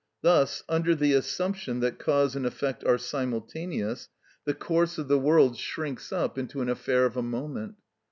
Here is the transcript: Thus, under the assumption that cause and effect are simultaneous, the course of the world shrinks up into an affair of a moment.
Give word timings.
Thus, 0.23 0.63
under 0.67 0.95
the 0.95 1.13
assumption 1.13 1.79
that 1.81 1.99
cause 1.99 2.35
and 2.35 2.43
effect 2.43 2.83
are 2.83 2.97
simultaneous, 2.97 4.09
the 4.45 4.55
course 4.55 4.97
of 4.97 5.07
the 5.07 5.19
world 5.19 5.57
shrinks 5.59 6.11
up 6.11 6.39
into 6.39 6.59
an 6.61 6.69
affair 6.69 7.05
of 7.05 7.17
a 7.17 7.21
moment. 7.21 7.75